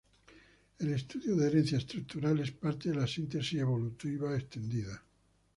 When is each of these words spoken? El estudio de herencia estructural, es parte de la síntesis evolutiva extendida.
El 0.79 0.93
estudio 0.93 1.35
de 1.35 1.45
herencia 1.45 1.77
estructural, 1.77 2.39
es 2.39 2.49
parte 2.49 2.89
de 2.89 2.95
la 2.95 3.05
síntesis 3.05 3.59
evolutiva 3.59 4.35
extendida. 4.35 4.99